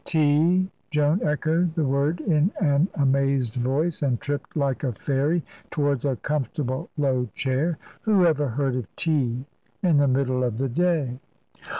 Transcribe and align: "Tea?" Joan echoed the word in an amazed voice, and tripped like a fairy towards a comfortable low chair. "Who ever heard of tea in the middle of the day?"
"Tea?" 0.03 0.67
Joan 0.89 1.21
echoed 1.21 1.75
the 1.75 1.85
word 1.85 2.21
in 2.21 2.51
an 2.59 2.87
amazed 2.95 3.53
voice, 3.53 4.01
and 4.01 4.19
tripped 4.19 4.57
like 4.57 4.83
a 4.83 4.93
fairy 4.93 5.43
towards 5.69 6.05
a 6.05 6.15
comfortable 6.15 6.89
low 6.97 7.27
chair. 7.35 7.77
"Who 8.01 8.25
ever 8.25 8.47
heard 8.49 8.75
of 8.75 8.95
tea 8.95 9.45
in 9.83 9.97
the 9.97 10.07
middle 10.07 10.43
of 10.43 10.57
the 10.57 10.69
day?" 10.69 11.19